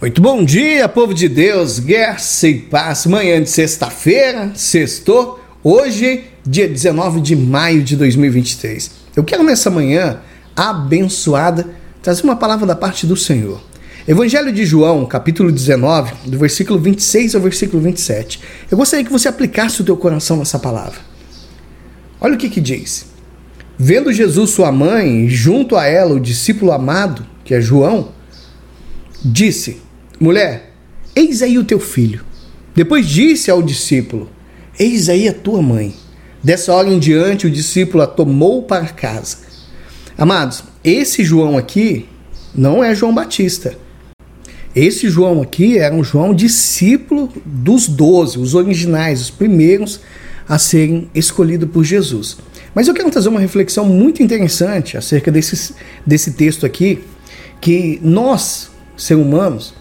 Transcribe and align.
Muito 0.00 0.22
bom 0.22 0.44
dia, 0.44 0.88
povo 0.88 1.12
de 1.12 1.28
Deus, 1.28 1.80
guerra 1.80 2.18
e 2.44 2.54
paz. 2.54 3.04
Manhã 3.04 3.42
de 3.42 3.50
sexta-feira, 3.50 4.52
sextou, 4.54 5.40
hoje, 5.60 6.22
dia 6.46 6.68
19 6.68 7.20
de 7.20 7.34
maio 7.34 7.82
de 7.82 7.96
2023. 7.96 8.92
Eu 9.16 9.24
quero 9.24 9.42
nessa 9.42 9.68
manhã 9.68 10.20
abençoada 10.54 11.68
trazer 12.00 12.22
uma 12.22 12.36
palavra 12.36 12.64
da 12.64 12.76
parte 12.76 13.08
do 13.08 13.16
Senhor. 13.16 13.60
Evangelho 14.06 14.52
de 14.52 14.64
João, 14.64 15.04
capítulo 15.04 15.50
19, 15.50 16.30
do 16.30 16.38
versículo 16.38 16.78
26 16.78 17.34
ao 17.34 17.40
versículo 17.40 17.82
27. 17.82 18.40
Eu 18.70 18.78
gostaria 18.78 19.04
que 19.04 19.10
você 19.10 19.26
aplicasse 19.26 19.80
o 19.80 19.84
teu 19.84 19.96
coração 19.96 20.36
nessa 20.36 20.60
palavra. 20.60 21.00
Olha 22.20 22.36
o 22.36 22.38
que 22.38 22.48
que 22.48 22.60
diz. 22.60 23.06
Vendo 23.76 24.12
Jesus 24.12 24.50
sua 24.50 24.70
mãe 24.70 25.28
junto 25.28 25.74
a 25.74 25.86
ela 25.86 26.14
o 26.14 26.20
discípulo 26.20 26.70
amado, 26.70 27.26
que 27.44 27.52
é 27.52 27.60
João, 27.60 28.10
disse: 29.24 29.87
Mulher, 30.20 30.72
eis 31.14 31.42
aí 31.42 31.58
o 31.58 31.64
teu 31.64 31.78
filho. 31.78 32.24
Depois 32.74 33.06
disse 33.06 33.50
ao 33.50 33.62
discípulo: 33.62 34.28
Eis 34.78 35.08
aí 35.08 35.28
a 35.28 35.32
tua 35.32 35.62
mãe. 35.62 35.94
Dessa 36.42 36.72
hora 36.72 36.88
em 36.88 36.98
diante, 36.98 37.46
o 37.46 37.50
discípulo 37.50 38.02
a 38.02 38.06
tomou 38.06 38.62
para 38.62 38.86
casa. 38.86 39.38
Amados, 40.16 40.64
esse 40.82 41.24
João 41.24 41.56
aqui 41.56 42.06
não 42.54 42.82
é 42.82 42.94
João 42.94 43.14
Batista. 43.14 43.76
Esse 44.74 45.08
João 45.08 45.40
aqui 45.40 45.78
era 45.78 45.94
um 45.94 46.02
João 46.04 46.34
discípulo 46.34 47.32
dos 47.44 47.88
doze, 47.88 48.38
os 48.38 48.54
originais, 48.54 49.20
os 49.20 49.30
primeiros 49.30 50.00
a 50.48 50.58
serem 50.58 51.08
escolhidos 51.14 51.68
por 51.70 51.84
Jesus. 51.84 52.38
Mas 52.74 52.88
eu 52.88 52.94
quero 52.94 53.10
trazer 53.10 53.28
uma 53.28 53.40
reflexão 53.40 53.84
muito 53.84 54.22
interessante 54.22 54.96
acerca 54.96 55.30
desse, 55.30 55.74
desse 56.06 56.32
texto 56.32 56.64
aqui, 56.64 57.00
que 57.60 57.98
nós, 58.02 58.70
seres 58.96 59.24
humanos, 59.24 59.74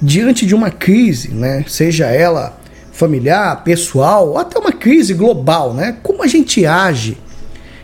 diante 0.00 0.44
de 0.46 0.54
uma 0.54 0.70
crise, 0.70 1.28
né, 1.28 1.64
seja 1.66 2.06
ela 2.06 2.58
familiar, 2.92 3.62
pessoal, 3.62 4.30
ou 4.30 4.38
até 4.38 4.58
uma 4.58 4.72
crise 4.72 5.14
global, 5.14 5.74
né, 5.74 5.96
como 6.02 6.22
a 6.22 6.26
gente 6.26 6.64
age 6.64 7.18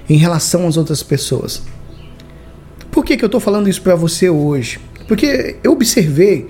em 0.08 0.16
relação 0.16 0.66
às 0.66 0.76
outras 0.76 1.02
pessoas. 1.02 1.62
Por 2.90 3.04
que, 3.04 3.16
que 3.16 3.24
eu 3.24 3.26
estou 3.26 3.40
falando 3.40 3.68
isso 3.68 3.80
para 3.82 3.94
você 3.94 4.28
hoje? 4.28 4.78
Porque 5.08 5.56
eu 5.62 5.72
observei 5.72 6.48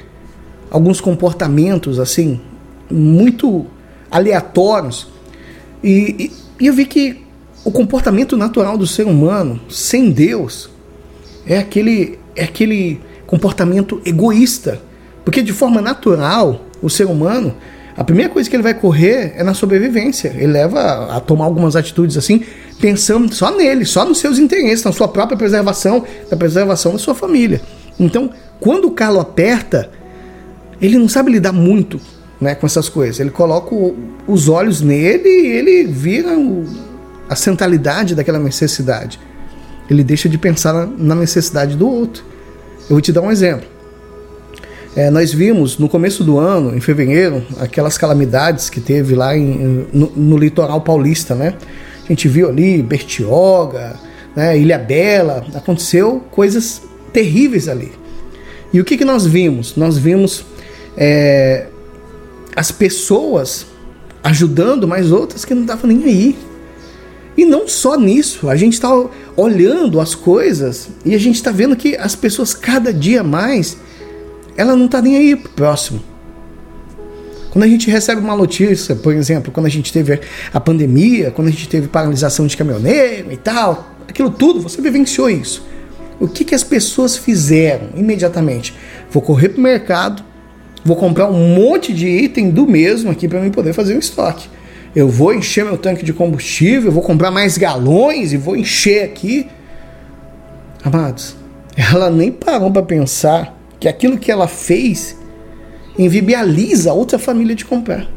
alguns 0.71 1.01
comportamentos 1.01 1.99
assim 1.99 2.41
muito 2.91 3.67
aleatórios 4.11 5.09
e, 5.83 6.31
e, 6.59 6.65
e 6.65 6.67
eu 6.67 6.73
vi 6.73 6.85
que 6.85 7.23
o 7.65 7.71
comportamento 7.71 8.37
natural 8.37 8.77
do 8.77 8.87
ser 8.87 9.07
humano 9.07 9.61
sem 9.69 10.11
Deus 10.11 10.69
é 11.47 11.59
aquele 11.59 12.19
é 12.35 12.45
aquele 12.45 13.01
comportamento 13.27 14.01
egoísta 14.05 14.81
porque 15.25 15.43
de 15.43 15.53
forma 15.53 15.81
natural, 15.81 16.61
o 16.83 16.91
ser 16.91 17.07
humano, 17.07 17.55
a 17.97 18.03
primeira 18.03 18.31
coisa 18.31 18.49
que 18.49 18.57
ele 18.57 18.63
vai 18.63 18.75
correr 18.75 19.35
é 19.37 19.43
na 19.43 19.55
sobrevivência. 19.55 20.35
Ele 20.37 20.53
leva 20.53 21.15
a 21.15 21.21
tomar 21.21 21.45
algumas 21.45 21.77
atitudes 21.77 22.17
assim, 22.17 22.43
pensando 22.81 23.33
só 23.35 23.55
nele, 23.55 23.85
só 23.85 24.05
nos 24.05 24.19
seus 24.19 24.39
interesses, 24.39 24.85
na 24.85 24.93
sua 24.93 25.09
própria 25.09 25.37
preservação, 25.37 26.05
na 26.31 26.37
preservação 26.37 26.93
da 26.93 26.99
sua 26.99 27.15
família. 27.15 27.61
Então, 28.01 28.31
quando 28.59 28.87
o 28.87 28.91
calo 28.93 29.21
aperta, 29.21 29.91
ele 30.81 30.99
não 30.99 31.09
sabe 31.09 31.31
lidar 31.31 31.53
muito 31.53 32.01
né, 32.41 32.55
com 32.55 32.67
essas 32.67 32.89
coisas. 32.89 33.21
Ele 33.21 33.31
coloca 33.31 33.75
o, 33.75 33.97
os 34.27 34.49
olhos 34.49 34.81
nele 34.81 35.29
e 35.29 35.47
ele 35.53 35.85
vira 35.85 36.37
o, 36.37 36.65
a 37.29 37.37
centralidade 37.37 38.15
daquela 38.15 38.39
necessidade. 38.39 39.21
Ele 39.89 40.03
deixa 40.03 40.29
de 40.29 40.39
pensar 40.39 40.73
na, 40.73 40.87
na 40.87 41.15
necessidade 41.15 41.77
do 41.77 41.89
outro. 41.89 42.25
Eu 42.85 42.97
vou 42.97 43.01
te 43.01 43.13
dar 43.13 43.21
um 43.21 43.31
exemplo. 43.31 43.72
É, 44.95 45.09
nós 45.09 45.33
vimos 45.33 45.79
no 45.79 45.89
começo 45.89 46.23
do 46.23 46.39
ano, 46.39 46.77
em 46.77 46.81
fevereiro, 46.81 47.43
aquelas 47.59 47.97
calamidades 47.97 48.69
que 48.69 48.79
teve 48.79 49.15
lá 49.15 49.35
em, 49.35 49.87
no, 49.91 50.13
no, 50.15 50.37
litoral 50.37 50.83
paulista, 50.83 51.35
né? 51.35 51.55
A 52.05 52.09
gente 52.09 52.29
viu 52.29 52.51
ali 52.51 52.83
Bertioga, 52.83 53.99
né, 54.37 54.59
Ilha 54.59 54.79
Bela, 54.79 55.47
aconteceu 55.55 56.23
coisas 56.31 56.83
terríveis 57.11 57.69
ali. 57.69 57.93
E 58.71 58.81
o 58.81 58.85
que, 58.85 58.99
que 58.99 59.05
nós 59.05 59.25
vimos? 59.25 59.77
Nós 59.77 59.97
vimos 59.97 60.45
é, 60.95 61.69
as 62.55 62.71
pessoas 62.71 63.67
ajudando, 64.23 64.87
mas 64.87 65.11
outras 65.11 65.43
que 65.45 65.55
não 65.55 65.63
estavam 65.63 65.89
nem 65.89 66.05
aí. 66.05 66.39
E 67.35 67.47
não 67.47 67.67
só 67.67 67.97
nisso, 67.97 68.51
a 68.51 68.57
gente 68.57 68.75
está 68.75 68.91
olhando 69.35 70.01
as 70.01 70.15
coisas 70.15 70.91
e 71.03 71.15
a 71.15 71.19
gente 71.19 71.37
está 71.37 71.51
vendo 71.51 71.75
que 71.75 71.97
as 71.97 72.15
pessoas 72.15 72.53
cada 72.53 72.93
dia 72.93 73.23
mais 73.23 73.79
ela 74.57 74.77
não 74.77 74.87
está 74.87 75.01
nem 75.01 75.17
aí 75.17 75.37
pro 75.37 75.51
próximo. 75.51 76.03
Quando 77.53 77.65
a 77.65 77.69
gente 77.69 77.91
recebe 77.91 78.21
uma 78.21 78.35
notícia, 78.35 78.97
por 78.97 79.15
exemplo, 79.15 79.53
quando 79.53 79.67
a 79.67 79.69
gente 79.69 79.93
teve 79.93 80.21
a 80.55 80.59
pandemia, 80.59 81.31
quando 81.31 81.49
a 81.49 81.51
gente 81.51 81.69
teve 81.69 81.87
paralisação 81.87 82.47
de 82.47 82.57
caminhoneiro 82.57 83.31
e 83.31 83.37
tal, 83.37 83.95
aquilo 84.09 84.31
tudo, 84.31 84.61
você 84.61 84.81
vivenciou 84.81 85.29
isso. 85.29 85.63
O 86.19 86.27
que, 86.27 86.45
que 86.45 86.55
as 86.55 86.65
pessoas 86.65 87.17
fizeram 87.17 87.91
imediatamente? 87.95 88.75
Vou 89.11 89.23
correr 89.23 89.51
para 89.51 89.59
o 89.59 89.63
mercado, 89.63 90.25
vou 90.83 90.97
comprar 90.97 91.29
um 91.29 91.55
monte 91.55 91.93
de 91.93 92.09
item 92.09 92.51
do 92.51 92.67
mesmo 92.67 93.11
aqui 93.11 93.29
para 93.29 93.41
mim 93.41 93.51
poder 93.51 93.75
fazer 93.75 93.97
o 93.97 93.99
estoque. 93.99 94.49
Eu 94.97 95.09
vou 95.09 95.35
encher 95.35 95.65
meu 95.65 95.77
tanque 95.77 96.05
de 96.05 96.13
combustível, 96.13 96.91
vou 96.91 97.03
comprar 97.03 97.31
mais 97.31 97.59
galões 97.59 98.33
e 98.33 98.39
vou 98.39 98.57
encher 98.57 99.05
aqui. 99.05 99.47
Amados, 100.83 101.37
ela 101.77 102.09
nem 102.09 102.33
parou 102.33 102.71
para 102.71 102.83
pensar 102.83 103.62
que 103.83 103.89
aquilo 103.89 104.17
que 104.17 104.31
ela 104.31 104.47
fez 104.47 105.17
invibializa 105.99 106.93
outra 106.93 107.19
família 107.19 107.53
de 107.53 107.65
comprar. 107.65 108.09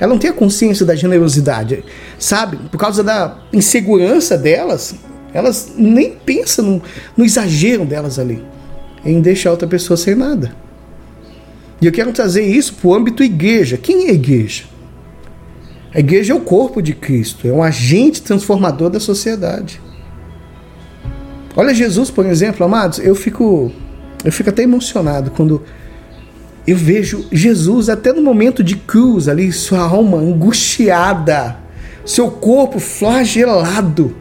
Ela 0.00 0.12
não 0.12 0.18
tem 0.18 0.30
a 0.30 0.32
consciência 0.32 0.84
da 0.84 0.96
generosidade, 0.96 1.84
sabe? 2.18 2.56
Por 2.72 2.76
causa 2.76 3.04
da 3.04 3.38
insegurança 3.52 4.36
delas, 4.36 4.96
elas 5.32 5.74
nem 5.78 6.10
pensam 6.10 6.64
no, 6.64 6.82
no 7.18 7.24
exagero 7.24 7.84
delas 7.84 8.18
ali, 8.18 8.44
em 9.04 9.20
deixar 9.20 9.52
outra 9.52 9.68
pessoa 9.68 9.96
sem 9.96 10.16
nada. 10.16 10.56
E 11.80 11.86
eu 11.86 11.92
quero 11.92 12.10
trazer 12.10 12.42
isso 12.42 12.74
para 12.74 12.88
o 12.88 12.94
âmbito 12.94 13.22
igreja. 13.22 13.76
Quem 13.76 14.08
é 14.08 14.10
a 14.10 14.14
igreja? 14.14 14.64
A 15.94 16.00
igreja 16.00 16.32
é 16.32 16.36
o 16.36 16.40
corpo 16.40 16.82
de 16.82 16.94
Cristo, 16.94 17.46
é 17.46 17.52
um 17.52 17.62
agente 17.62 18.22
transformador 18.22 18.90
da 18.90 18.98
sociedade. 18.98 19.80
Olha 21.54 21.72
Jesus, 21.72 22.10
por 22.10 22.26
exemplo, 22.26 22.66
amados, 22.66 22.98
eu 22.98 23.14
fico 23.14 23.70
eu 24.24 24.32
fico 24.32 24.50
até 24.50 24.62
emocionado 24.62 25.30
quando 25.30 25.62
eu 26.66 26.76
vejo 26.76 27.26
Jesus 27.32 27.88
até 27.88 28.12
no 28.12 28.22
momento 28.22 28.62
de 28.62 28.76
cruz 28.76 29.28
ali, 29.28 29.50
sua 29.50 29.80
alma 29.80 30.18
angustiada, 30.18 31.56
seu 32.04 32.30
corpo 32.30 32.78
flagelado. 32.78 34.14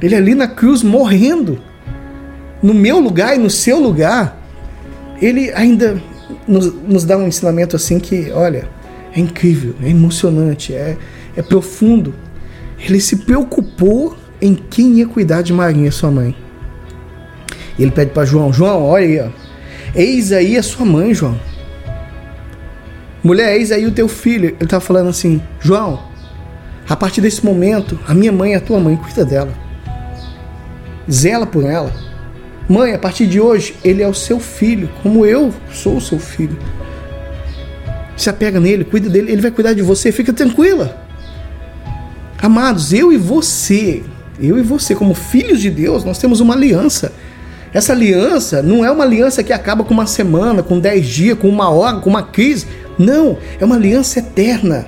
Ele 0.00 0.14
ali 0.14 0.34
na 0.34 0.48
cruz 0.48 0.82
morrendo. 0.82 1.60
No 2.62 2.72
meu 2.72 3.00
lugar 3.00 3.34
e 3.34 3.38
no 3.38 3.50
seu 3.50 3.80
lugar. 3.80 4.40
Ele 5.20 5.52
ainda 5.52 6.00
nos, 6.46 6.72
nos 6.72 7.04
dá 7.04 7.16
um 7.16 7.26
ensinamento 7.26 7.76
assim 7.76 7.98
que, 7.98 8.30
olha, 8.32 8.68
é 9.14 9.20
incrível, 9.20 9.74
é 9.82 9.90
emocionante, 9.90 10.74
é, 10.74 10.96
é 11.36 11.42
profundo. 11.42 12.14
Ele 12.78 13.00
se 13.00 13.16
preocupou 13.16 14.16
em 14.40 14.54
quem 14.54 14.94
ia 14.94 15.06
cuidar 15.06 15.42
de 15.42 15.52
Marinha, 15.52 15.92
sua 15.92 16.10
mãe. 16.10 16.34
Ele 17.78 17.90
pede 17.90 18.10
para 18.12 18.24
João: 18.24 18.52
João, 18.52 18.84
olha 18.84 19.06
aí, 19.06 19.20
ó. 19.20 19.28
eis 19.94 20.32
aí 20.32 20.56
a 20.56 20.62
sua 20.62 20.84
mãe, 20.84 21.14
João. 21.14 21.38
Mulher, 23.22 23.56
eis 23.56 23.70
aí 23.70 23.86
o 23.86 23.92
teu 23.92 24.08
filho. 24.08 24.56
Ele 24.58 24.68
tá 24.68 24.80
falando 24.80 25.08
assim: 25.08 25.40
João, 25.60 26.02
a 26.88 26.96
partir 26.96 27.20
desse 27.20 27.44
momento, 27.44 27.98
a 28.06 28.14
minha 28.14 28.32
mãe 28.32 28.54
é 28.54 28.56
a 28.56 28.60
tua 28.60 28.80
mãe, 28.80 28.96
cuida 28.96 29.24
dela. 29.24 29.52
Zela 31.10 31.46
por 31.46 31.64
ela. 31.64 31.92
Mãe, 32.68 32.94
a 32.94 32.98
partir 32.98 33.26
de 33.26 33.40
hoje, 33.40 33.74
ele 33.84 34.02
é 34.02 34.08
o 34.08 34.14
seu 34.14 34.38
filho, 34.38 34.88
como 35.02 35.26
eu 35.26 35.52
sou 35.72 35.96
o 35.96 36.00
seu 36.00 36.18
filho. 36.18 36.56
Se 38.16 38.30
apega 38.30 38.60
nele, 38.60 38.84
cuida 38.84 39.08
dele, 39.08 39.32
ele 39.32 39.42
vai 39.42 39.50
cuidar 39.50 39.72
de 39.72 39.82
você, 39.82 40.12
fica 40.12 40.32
tranquila. 40.32 40.96
Amados, 42.40 42.92
eu 42.92 43.12
e 43.12 43.16
você, 43.16 44.02
eu 44.38 44.58
e 44.58 44.62
você, 44.62 44.94
como 44.94 45.14
filhos 45.14 45.60
de 45.60 45.70
Deus, 45.70 46.04
nós 46.04 46.18
temos 46.18 46.40
uma 46.40 46.54
aliança. 46.54 47.12
Essa 47.72 47.92
aliança 47.92 48.62
não 48.62 48.84
é 48.84 48.90
uma 48.90 49.04
aliança 49.04 49.42
que 49.42 49.52
acaba 49.52 49.82
com 49.82 49.94
uma 49.94 50.06
semana, 50.06 50.62
com 50.62 50.78
dez 50.78 51.06
dias, 51.06 51.38
com 51.38 51.48
uma 51.48 51.70
hora, 51.70 51.98
com 51.98 52.10
uma 52.10 52.22
crise. 52.22 52.66
Não, 52.98 53.38
é 53.58 53.64
uma 53.64 53.76
aliança 53.76 54.18
eterna. 54.18 54.86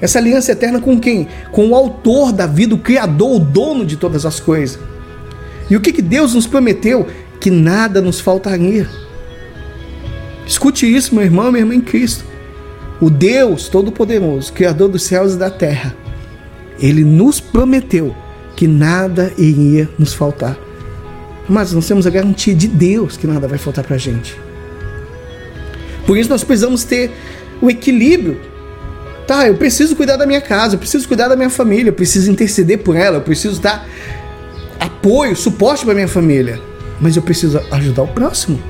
Essa 0.00 0.18
aliança 0.18 0.52
eterna 0.52 0.80
com 0.80 0.98
quem? 0.98 1.28
Com 1.52 1.68
o 1.68 1.76
autor 1.76 2.32
da 2.32 2.46
vida, 2.46 2.74
o 2.74 2.78
criador, 2.78 3.36
o 3.36 3.38
dono 3.38 3.84
de 3.84 3.96
todas 3.96 4.24
as 4.24 4.40
coisas. 4.40 4.78
E 5.70 5.76
o 5.76 5.80
que, 5.80 5.92
que 5.92 6.02
Deus 6.02 6.34
nos 6.34 6.46
prometeu? 6.46 7.06
Que 7.38 7.50
nada 7.50 8.00
nos 8.00 8.18
faltaria. 8.18 8.88
Escute 10.46 10.92
isso, 10.92 11.14
meu 11.14 11.24
irmão, 11.24 11.52
minha 11.52 11.62
irmã 11.62 11.74
em 11.74 11.80
Cristo. 11.80 12.24
O 13.00 13.10
Deus 13.10 13.68
Todo-Poderoso, 13.68 14.52
Criador 14.52 14.88
dos 14.88 15.02
céus 15.02 15.34
e 15.34 15.36
da 15.36 15.50
terra, 15.50 15.94
ele 16.80 17.04
nos 17.04 17.40
prometeu 17.40 18.14
que 18.56 18.66
nada 18.66 19.32
iria 19.36 19.88
nos 19.98 20.14
faltar. 20.14 20.56
Mas 21.48 21.72
nós 21.72 21.86
temos 21.86 22.06
a 22.06 22.10
garantia 22.10 22.54
de 22.54 22.68
Deus 22.68 23.16
que 23.16 23.26
nada 23.26 23.48
vai 23.48 23.58
faltar 23.58 23.84
para 23.84 23.96
a 23.96 23.98
gente. 23.98 24.38
Por 26.06 26.16
isso 26.16 26.28
nós 26.28 26.44
precisamos 26.44 26.84
ter 26.84 27.10
o 27.60 27.70
equilíbrio. 27.70 28.40
Tá, 29.26 29.46
eu 29.46 29.54
preciso 29.54 29.94
cuidar 29.94 30.16
da 30.16 30.26
minha 30.26 30.40
casa, 30.40 30.74
eu 30.74 30.78
preciso 30.78 31.06
cuidar 31.06 31.28
da 31.28 31.36
minha 31.36 31.50
família, 31.50 31.90
eu 31.90 31.94
preciso 31.94 32.30
interceder 32.30 32.78
por 32.78 32.96
ela, 32.96 33.18
eu 33.18 33.20
preciso 33.22 33.60
dar 33.60 33.86
apoio, 34.80 35.36
suporte 35.36 35.84
para 35.84 35.94
minha 35.94 36.08
família, 36.08 36.60
mas 37.00 37.16
eu 37.16 37.22
preciso 37.22 37.60
ajudar 37.70 38.02
o 38.02 38.08
próximo. 38.08 38.60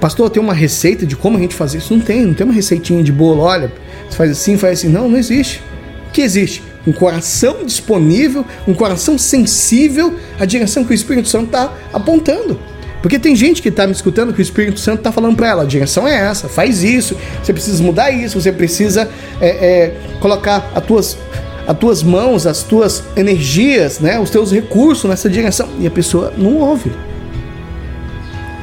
Pastor, 0.00 0.30
tem 0.30 0.42
uma 0.42 0.54
receita 0.54 1.06
de 1.06 1.14
como 1.14 1.36
a 1.36 1.40
gente 1.40 1.54
fazer 1.54 1.78
isso? 1.78 1.94
Não 1.94 2.02
tem, 2.02 2.24
não 2.24 2.34
tem 2.34 2.44
uma 2.44 2.54
receitinha 2.54 3.02
de 3.04 3.12
bolo, 3.12 3.42
olha, 3.42 3.70
você 4.08 4.16
faz 4.16 4.30
assim, 4.30 4.56
faz 4.56 4.78
assim. 4.78 4.88
Não, 4.88 5.08
não 5.08 5.18
existe. 5.18 5.62
O 6.08 6.12
que 6.12 6.22
existe? 6.22 6.62
Um 6.86 6.92
coração 6.92 7.64
disponível, 7.64 8.44
um 8.66 8.74
coração 8.74 9.18
sensível 9.18 10.16
à 10.38 10.44
direção 10.44 10.84
que 10.84 10.92
o 10.92 10.94
Espírito 10.94 11.28
Santo 11.28 11.46
está 11.46 11.74
apontando. 11.92 12.58
Porque 13.02 13.18
tem 13.18 13.34
gente 13.34 13.62
que 13.62 13.68
está 13.68 13.86
me 13.86 13.92
escutando 13.92 14.32
que 14.32 14.40
o 14.40 14.42
Espírito 14.42 14.78
Santo 14.78 14.98
está 14.98 15.12
falando 15.12 15.36
para 15.36 15.48
ela: 15.48 15.62
a 15.62 15.66
direção 15.66 16.06
é 16.06 16.14
essa, 16.14 16.48
faz 16.48 16.82
isso, 16.82 17.16
você 17.42 17.52
precisa 17.52 17.82
mudar 17.82 18.10
isso, 18.10 18.40
você 18.40 18.52
precisa 18.52 19.08
é, 19.40 19.48
é, 19.48 19.96
colocar 20.20 20.70
as 20.74 20.84
tuas, 20.84 21.18
as 21.66 21.78
tuas 21.78 22.02
mãos, 22.02 22.46
as 22.46 22.62
tuas 22.62 23.02
energias, 23.16 24.00
né, 24.00 24.18
os 24.18 24.30
teus 24.30 24.52
recursos 24.52 25.08
nessa 25.08 25.28
direção. 25.28 25.68
E 25.78 25.86
a 25.86 25.90
pessoa 25.90 26.32
não 26.36 26.56
ouve. 26.56 26.92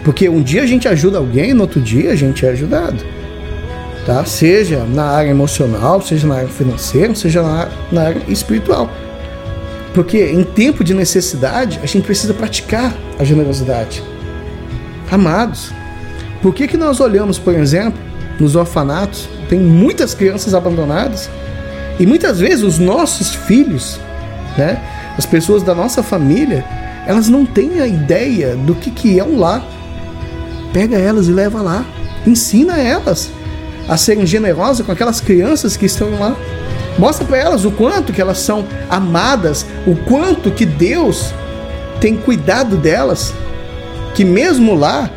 Porque 0.04 0.30
um 0.30 0.42
dia 0.42 0.64
a 0.64 0.68
gente 0.68 0.88
ajuda 0.88 1.18
alguém, 1.18 1.54
no 1.54 1.64
outro 1.64 1.82
dia 1.82 2.12
a 2.12 2.16
gente 2.16 2.46
é 2.46 2.50
ajudado. 2.50 3.04
Tá? 4.08 4.24
Seja 4.24 4.86
na 4.86 5.04
área 5.04 5.30
emocional, 5.30 6.02
seja 6.02 6.26
na 6.26 6.36
área 6.36 6.48
financeira, 6.48 7.14
seja 7.14 7.44
na, 7.44 7.68
na 7.92 8.02
área 8.04 8.22
espiritual. 8.30 8.90
Porque 9.94 10.32
em 10.32 10.44
tempo 10.44 10.84
de 10.84 10.94
necessidade, 10.94 11.80
a 11.84 11.86
gente 11.86 12.06
precisa 12.06 12.34
praticar 12.34 12.96
a 13.20 13.24
generosidade. 13.24 14.02
Amados, 15.12 15.74
por 16.42 16.54
que, 16.56 16.68
que 16.68 16.78
nós 16.78 17.02
olhamos, 17.02 17.38
por 17.38 17.54
exemplo, 17.54 18.00
nos 18.40 18.56
orfanatos, 18.56 19.28
tem 19.50 19.60
muitas 19.60 20.14
crianças 20.14 20.54
abandonadas, 20.54 21.30
e 22.00 22.06
muitas 22.06 22.40
vezes 22.40 22.64
os 22.64 22.80
nossos 22.80 23.36
filhos, 23.36 24.00
né, 24.58 24.82
as 25.18 25.26
pessoas 25.26 25.64
da 25.64 25.76
nossa 25.76 26.02
família, 26.02 26.64
elas 27.06 27.28
não 27.28 27.46
têm 27.46 27.82
a 27.82 27.88
ideia 27.88 28.56
do 28.56 28.74
que, 28.74 28.90
que 28.90 29.20
é 29.20 29.24
um 29.24 29.38
lar 29.38 29.64
pega 30.78 30.98
elas 30.98 31.28
e 31.28 31.32
leva 31.32 31.60
lá. 31.62 31.84
Ensina 32.26 32.78
elas 32.78 33.32
a 33.88 33.98
serem 33.98 34.26
generosas 34.26 34.86
com 34.86 34.92
aquelas 34.92 35.22
crianças 35.22 35.78
que 35.78 35.86
estão 35.86 36.20
lá. 36.20 36.36
Mostra 36.98 37.26
para 37.26 37.38
elas 37.38 37.64
o 37.64 37.72
quanto 37.72 38.12
que 38.12 38.20
elas 38.20 38.40
são 38.40 38.66
amadas, 38.90 39.66
o 39.86 39.96
quanto 39.96 40.52
que 40.52 40.66
Deus 40.66 41.34
tem 42.02 42.16
cuidado 42.16 42.76
delas, 42.76 43.34
que 44.16 44.26
mesmo 44.26 44.74
lá, 44.76 45.10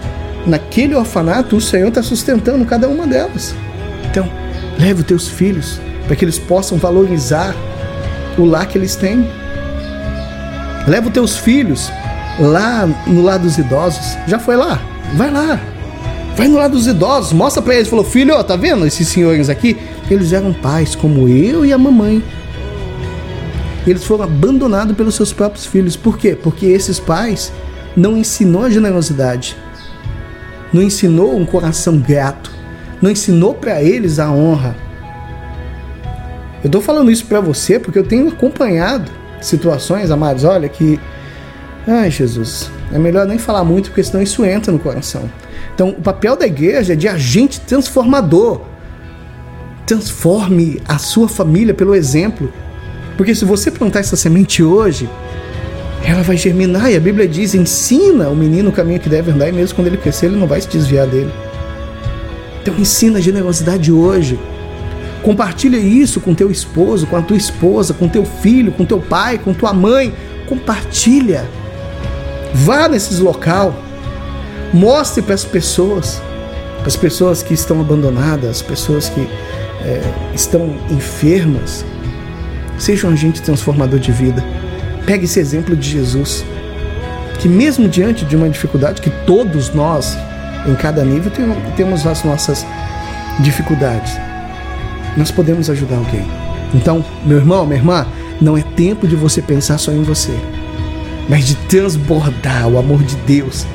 naquele 0.47 0.95
orfanato, 0.95 1.57
o 1.57 1.61
Senhor 1.61 1.89
está 1.89 2.03
sustentando 2.03 2.65
cada 2.65 2.89
uma 2.89 3.07
delas. 3.07 3.55
Então, 4.11 4.31
leve 4.79 5.01
os 5.01 5.07
teus 5.07 5.29
filhos 5.29 5.81
para 6.07 6.17
que 6.17 6.25
eles 6.25 6.39
possam 6.39 6.77
valorizar 6.77 7.55
o 8.37 8.45
lar 8.45 8.67
que 8.67 8.77
eles 8.77 8.97
têm. 8.97 9.29
Leva 10.87 11.09
os 11.09 11.13
teus 11.13 11.37
filhos 11.37 11.91
lá 12.39 12.87
no 13.07 13.23
lar 13.23 13.39
dos 13.39 13.59
idosos. 13.59 14.17
Já 14.27 14.39
foi 14.39 14.57
lá? 14.57 14.81
Vai 15.15 15.31
lá. 15.31 15.59
Vai 16.41 16.49
no 16.49 16.57
lado 16.57 16.73
dos 16.73 16.87
idosos, 16.87 17.35
mostra 17.35 17.61
para 17.61 17.75
eles. 17.75 17.87
Falou, 17.87 18.03
filho, 18.03 18.35
ó, 18.35 18.43
tá 18.43 18.57
vendo 18.57 18.87
esses 18.87 19.07
senhores 19.09 19.51
aqui? 19.51 19.77
Eles 20.11 20.33
eram 20.33 20.55
pais, 20.55 20.95
como 20.95 21.29
eu 21.29 21.67
e 21.67 21.71
a 21.71 21.77
mamãe. 21.77 22.25
Eles 23.87 24.05
foram 24.05 24.25
abandonados 24.25 24.97
pelos 24.97 25.15
seus 25.15 25.35
próprios 25.35 25.67
filhos. 25.67 25.97
Por 25.97 26.17
quê? 26.17 26.35
Porque 26.35 26.65
esses 26.65 26.99
pais 26.99 27.53
não 27.95 28.17
ensinou 28.17 28.65
a 28.65 28.71
generosidade. 28.71 29.55
Não 30.73 30.81
ensinou 30.81 31.37
um 31.37 31.45
coração 31.45 31.99
grato. 31.99 32.51
Não 33.03 33.11
ensinou 33.11 33.53
para 33.53 33.83
eles 33.83 34.19
a 34.19 34.33
honra. 34.33 34.75
Eu 36.65 36.71
tô 36.71 36.81
falando 36.81 37.11
isso 37.11 37.27
para 37.27 37.43
você 37.43 37.79
porque 37.79 37.99
eu 37.99 38.05
tenho 38.05 38.29
acompanhado 38.29 39.13
situações, 39.43 40.11
amados, 40.11 40.45
olha 40.45 40.71
que 40.71 40.99
Ai, 41.87 42.11
Jesus, 42.11 42.71
é 42.93 42.99
melhor 42.99 43.27
nem 43.27 43.38
falar 43.38 43.65
muito, 43.65 43.91
porque 43.91 44.05
senão 44.05 44.23
isso 44.23 44.44
entra 44.44 44.73
no 44.73 44.79
coração. 44.79 45.31
Então, 45.75 45.91
o 45.91 46.03
papel 46.03 46.37
da 46.37 46.47
igreja 46.47 46.93
é 46.93 46.97
de 46.97 47.09
agente 47.09 47.61
transformador. 47.61 48.61
Transforme 49.87 50.81
a 50.87 50.99
sua 50.99 51.29
família 51.29 51.73
pelo 51.73 51.94
exemplo. 51.94 52.53
Porque 53.17 53.35
se 53.35 53.44
você 53.44 53.71
plantar 53.71 54.00
essa 54.00 54.15
semente 54.15 54.62
hoje, 54.62 55.09
ela 56.05 56.23
vai 56.23 56.37
germinar. 56.37 56.91
E 56.91 56.97
a 56.97 57.00
Bíblia 57.00 57.27
diz: 57.27 57.55
ensina 57.55 58.29
o 58.29 58.37
menino 58.37 58.69
o 58.69 58.73
caminho 58.73 59.00
que 59.00 59.09
deve 59.09 59.31
andar, 59.31 59.49
e 59.49 59.53
mesmo 59.53 59.75
quando 59.75 59.87
ele 59.87 59.97
crescer, 59.97 60.26
ele 60.26 60.37
não 60.37 60.47
vai 60.47 60.61
se 60.61 60.69
desviar 60.69 61.06
dele. 61.06 61.33
Então, 62.62 62.75
ensina 62.79 63.19
a 63.19 63.23
generosidade 63.23 63.91
hoje. 63.91 64.38
Compartilha 65.23 65.76
isso 65.76 66.21
com 66.21 66.35
teu 66.35 66.50
esposo, 66.50 67.06
com 67.06 67.17
a 67.17 67.23
tua 67.23 67.37
esposa, 67.37 67.93
com 67.93 68.09
teu 68.09 68.25
filho, 68.25 68.73
com 68.73 68.85
teu 68.85 69.00
pai, 69.00 69.38
com 69.38 69.53
tua 69.53 69.73
mãe. 69.73 70.15
Compartilha. 70.47 71.44
Vá 72.55 72.88
nesses 72.88 73.19
local, 73.19 73.75
mostre 74.73 75.23
para 75.23 75.35
as 75.35 75.44
pessoas, 75.44 76.20
as 76.85 76.97
pessoas 76.97 77.43
que 77.43 77.55
estão 77.55 77.81
abandonadas, 77.81 78.50
as 78.50 78.62
pessoas 78.62 79.08
que 79.08 79.20
é, 79.20 80.02
estão 80.35 80.76
enfermas, 80.91 81.85
seja 82.79 83.06
um 83.06 83.12
agente 83.12 83.41
transformador 83.43 83.99
de 83.99 84.11
vida. 84.11 84.44
Pegue 85.06 85.25
esse 85.25 85.38
exemplo 85.38 85.76
de 85.76 85.88
Jesus, 85.88 86.44
que 87.38 87.49
mesmo 87.49 87.88
diante 87.88 88.25
de 88.25 88.37
uma 88.37 88.49
dificuldade 88.49 89.00
que 89.00 89.11
todos 89.25 89.73
nós, 89.73 90.17
em 90.67 90.75
cada 90.75 91.05
nível, 91.05 91.32
temos 91.76 92.06
as 92.06 92.25
nossas 92.25 92.67
dificuldades, 93.41 94.12
nós 95.17 95.31
podemos 95.31 95.70
ajudar 95.70 95.97
alguém. 95.97 96.26
Então, 96.75 97.05
meu 97.25 97.38
irmão, 97.38 97.64
minha 97.64 97.79
irmã, 97.79 98.06
não 98.41 98.56
é 98.56 98.62
tempo 98.62 99.06
de 99.06 99.17
você 99.17 99.41
pensar 99.41 99.79
só 99.79 99.93
em 99.93 100.02
você 100.02 100.35
mas 101.29 101.47
de 101.47 101.55
transbordar 101.55 102.69
o 102.69 102.79
amor 102.79 103.03
de 103.03 103.17
Deus 103.17 103.67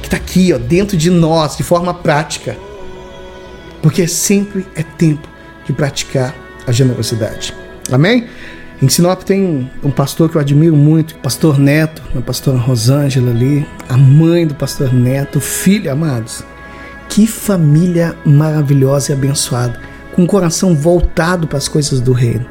que 0.00 0.06
está 0.06 0.16
aqui, 0.16 0.52
ó, 0.52 0.58
dentro 0.58 0.96
de 0.96 1.10
nós, 1.10 1.56
de 1.56 1.62
forma 1.62 1.94
prática. 1.94 2.56
Porque 3.80 4.06
sempre 4.06 4.66
é 4.74 4.82
tempo 4.82 5.28
de 5.64 5.72
praticar 5.72 6.34
a 6.66 6.72
generosidade. 6.72 7.54
Amém? 7.90 8.26
Em 8.80 8.88
Sinop 8.88 9.22
tem 9.22 9.70
um 9.82 9.90
pastor 9.90 10.28
que 10.28 10.36
eu 10.36 10.40
admiro 10.40 10.74
muito, 10.74 11.14
pastor 11.16 11.56
Neto, 11.56 12.02
a 12.16 12.20
pastora 12.20 12.58
Rosângela 12.58 13.30
ali, 13.30 13.64
a 13.88 13.96
mãe 13.96 14.44
do 14.44 14.56
pastor 14.56 14.92
Neto, 14.92 15.40
filho, 15.40 15.90
amados. 15.90 16.42
Que 17.08 17.26
família 17.26 18.16
maravilhosa 18.24 19.12
e 19.12 19.14
abençoada, 19.14 19.78
com 20.14 20.24
o 20.24 20.26
coração 20.26 20.74
voltado 20.74 21.46
para 21.46 21.58
as 21.58 21.68
coisas 21.68 22.00
do 22.00 22.12
reino. 22.12 22.44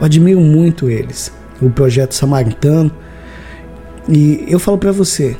Eu 0.00 0.04
admiro 0.04 0.40
muito 0.40 0.90
eles. 0.90 1.32
O 1.60 1.70
projeto 1.70 2.12
Samaritano, 2.12 2.90
e 4.08 4.44
eu 4.48 4.58
falo 4.58 4.78
para 4.78 4.90
você, 4.90 5.36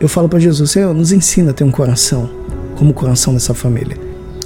eu 0.00 0.08
falo 0.08 0.28
para 0.28 0.38
Jesus, 0.38 0.70
Senhor, 0.70 0.94
nos 0.94 1.12
ensina 1.12 1.50
a 1.50 1.54
ter 1.54 1.64
um 1.64 1.70
coração 1.70 2.30
como 2.76 2.90
o 2.90 2.94
coração 2.94 3.32
dessa 3.34 3.54
família. 3.54 3.96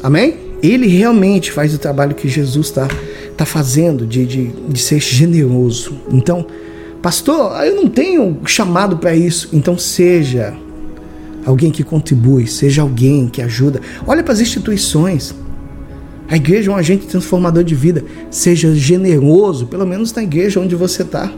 Amém? 0.02 0.36
Ele 0.62 0.86
realmente 0.86 1.52
faz 1.52 1.74
o 1.74 1.78
trabalho 1.78 2.14
que 2.14 2.28
Jesus 2.28 2.66
está 2.66 2.88
tá 3.36 3.44
fazendo 3.44 4.06
de, 4.06 4.26
de, 4.26 4.46
de 4.46 4.80
ser 4.80 5.00
generoso. 5.00 6.00
Então, 6.10 6.46
pastor, 7.00 7.64
eu 7.64 7.76
não 7.76 7.88
tenho 7.88 8.38
chamado 8.44 8.96
para 8.96 9.14
isso. 9.14 9.48
Então, 9.52 9.78
seja 9.78 10.54
alguém 11.44 11.70
que 11.70 11.84
contribui, 11.84 12.46
seja 12.46 12.82
alguém 12.82 13.28
que 13.28 13.40
ajuda. 13.40 13.80
Olha 14.06 14.22
para 14.22 14.32
as 14.32 14.40
instituições. 14.40 15.34
A 16.28 16.36
igreja 16.36 16.70
é 16.70 16.74
um 16.74 16.76
agente 16.76 17.06
transformador 17.06 17.64
de 17.64 17.74
vida. 17.74 18.04
Seja 18.30 18.74
generoso, 18.74 19.66
pelo 19.66 19.86
menos 19.86 20.12
na 20.12 20.22
igreja 20.22 20.60
onde 20.60 20.74
você 20.74 21.02
está. 21.02 21.32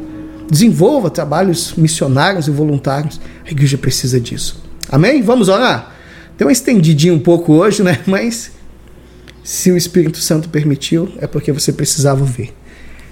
Desenvolva 0.50 1.08
trabalhos 1.10 1.74
missionários 1.76 2.48
e 2.48 2.50
voluntários. 2.50 3.20
A 3.46 3.50
igreja 3.50 3.78
precisa 3.78 4.20
disso. 4.20 4.60
Amém? 4.88 5.22
Vamos 5.22 5.48
orar? 5.48 5.94
Deu 6.36 6.48
uma 6.48 6.52
estendidinha 6.52 7.14
um 7.14 7.20
pouco 7.20 7.52
hoje, 7.52 7.82
né? 7.82 8.00
Mas 8.06 8.50
se 9.44 9.70
o 9.70 9.76
Espírito 9.76 10.18
Santo 10.18 10.48
permitiu, 10.48 11.12
é 11.18 11.26
porque 11.26 11.52
você 11.52 11.72
precisava 11.72 12.24
ver. 12.24 12.52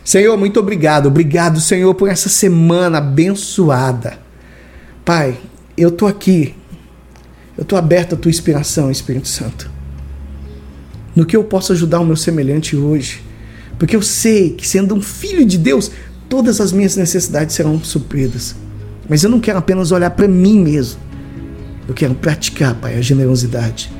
Senhor, 0.04 0.36
muito 0.36 0.58
obrigado. 0.58 1.06
Obrigado, 1.06 1.60
Senhor, 1.60 1.94
por 1.94 2.08
essa 2.08 2.28
semana 2.28 2.98
abençoada. 2.98 4.18
Pai, 5.04 5.38
eu 5.76 5.90
tô 5.90 6.06
aqui. 6.06 6.54
Eu 7.56 7.64
tô 7.64 7.76
aberto 7.76 8.14
à 8.14 8.16
tua 8.16 8.30
inspiração, 8.30 8.90
Espírito 8.90 9.28
Santo. 9.28 9.70
No 11.14 11.26
que 11.26 11.36
eu 11.36 11.44
posso 11.44 11.72
ajudar 11.72 12.00
o 12.00 12.04
meu 12.04 12.16
semelhante 12.16 12.76
hoje. 12.76 13.22
Porque 13.78 13.94
eu 13.94 14.02
sei 14.02 14.50
que 14.50 14.66
sendo 14.66 14.94
um 14.94 15.02
filho 15.02 15.44
de 15.44 15.58
Deus, 15.58 15.90
todas 16.28 16.60
as 16.60 16.72
minhas 16.72 16.96
necessidades 16.96 17.54
serão 17.54 17.82
supridas. 17.82 18.54
Mas 19.08 19.24
eu 19.24 19.30
não 19.30 19.40
quero 19.40 19.58
apenas 19.58 19.90
olhar 19.90 20.10
para 20.10 20.28
mim 20.28 20.60
mesmo. 20.60 21.00
Eu 21.88 21.94
quero 21.94 22.14
praticar, 22.14 22.74
Pai, 22.74 22.96
a 22.96 23.00
generosidade. 23.00 23.90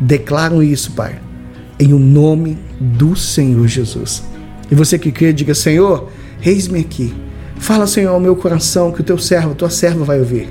Declaro 0.00 0.62
isso, 0.62 0.92
Pai, 0.92 1.20
em 1.78 1.92
o 1.92 1.98
nome 1.98 2.58
do 2.80 3.14
Senhor 3.14 3.68
Jesus. 3.68 4.22
E 4.70 4.74
você 4.74 4.98
que 4.98 5.12
crê, 5.12 5.32
diga: 5.32 5.54
Senhor, 5.54 6.10
eis-me 6.42 6.80
aqui. 6.80 7.12
Fala, 7.58 7.86
Senhor, 7.86 8.10
ao 8.10 8.20
meu 8.20 8.34
coração 8.34 8.90
que 8.90 9.02
o 9.02 9.04
teu 9.04 9.18
servo, 9.18 9.50
a 9.50 9.54
tua 9.54 9.68
serva 9.68 10.02
vai 10.02 10.18
ouvir. 10.18 10.48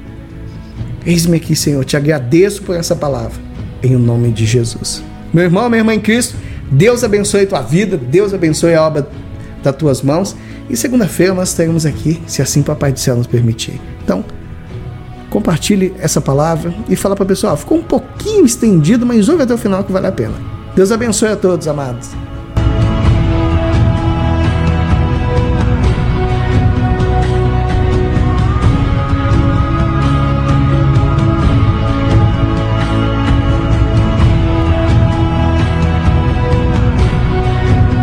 Eis-me 1.04 1.38
aqui, 1.38 1.56
Senhor. 1.56 1.84
Te 1.84 1.98
agradeço 1.98 2.62
por 2.62 2.76
essa 2.76 2.96
palavra. 2.96 3.50
em 3.82 3.96
nome 3.96 4.30
de 4.32 4.46
Jesus. 4.46 5.02
Meu 5.34 5.46
irmão, 5.46 5.70
minha 5.70 5.80
irmã 5.80 5.94
em 5.94 6.00
Cristo, 6.00 6.36
Deus 6.70 7.04
abençoe 7.04 7.44
a 7.44 7.48
tua 7.48 7.62
vida, 7.62 7.98
Deus 7.98 8.34
abençoe 8.34 8.76
a 8.76 8.86
obra 8.86 9.10
das 9.64 9.76
tuas 9.76 10.02
mãos. 10.02 10.36
E 10.70 10.78
segunda-feira 10.78 11.34
nós 11.34 11.50
estaremos 11.50 11.86
aqui, 11.86 12.22
se 12.28 12.42
assim 12.42 12.62
Papai 12.62 12.92
do 12.92 13.00
Céu 13.00 13.16
nos 13.16 13.28
permitir. 13.28 13.82
Então, 14.04 14.24
compartilhe 15.30 15.94
essa 16.00 16.22
palavra 16.22 16.74
e 16.88 16.96
fala 16.96 17.16
para 17.16 17.24
o 17.24 17.28
pessoal. 17.28 17.58
Ficou 17.58 17.80
um 17.80 17.84
pouquinho 17.84 18.46
estendido, 18.46 19.06
mas 19.06 19.28
ouve 19.30 19.44
até 19.44 19.54
o 19.54 19.58
final 19.58 19.84
que 19.84 19.92
vale 19.92 20.08
a 20.08 20.12
pena. 20.12 20.36
Deus 20.76 20.92
abençoe 20.92 21.30
a 21.30 21.36
todos, 21.36 21.68
amados. 21.68 22.10